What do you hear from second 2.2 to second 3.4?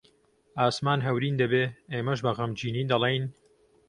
بە غەمگینی دەڵێین: